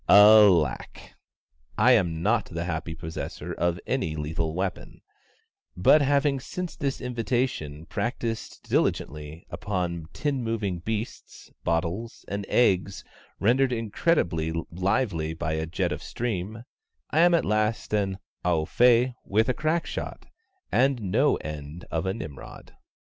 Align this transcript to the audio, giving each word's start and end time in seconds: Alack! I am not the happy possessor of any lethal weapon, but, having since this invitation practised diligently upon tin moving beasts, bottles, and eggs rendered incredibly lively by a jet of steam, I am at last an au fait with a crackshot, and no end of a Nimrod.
Alack! 0.09 1.13
I 1.77 1.91
am 1.91 2.23
not 2.23 2.45
the 2.45 2.63
happy 2.65 2.95
possessor 2.95 3.53
of 3.53 3.79
any 3.85 4.15
lethal 4.15 4.55
weapon, 4.55 5.01
but, 5.77 6.01
having 6.01 6.39
since 6.39 6.75
this 6.75 6.99
invitation 6.99 7.85
practised 7.85 8.67
diligently 8.67 9.45
upon 9.51 10.07
tin 10.11 10.43
moving 10.43 10.79
beasts, 10.79 11.51
bottles, 11.63 12.25
and 12.27 12.47
eggs 12.49 13.03
rendered 13.39 13.71
incredibly 13.71 14.51
lively 14.71 15.35
by 15.35 15.53
a 15.53 15.67
jet 15.67 15.91
of 15.91 16.01
steam, 16.01 16.63
I 17.11 17.19
am 17.19 17.35
at 17.35 17.45
last 17.45 17.93
an 17.93 18.17
au 18.43 18.65
fait 18.65 19.13
with 19.23 19.49
a 19.49 19.53
crackshot, 19.53 20.23
and 20.71 20.99
no 21.11 21.35
end 21.35 21.85
of 21.91 22.07
a 22.07 22.13
Nimrod. 22.15 22.73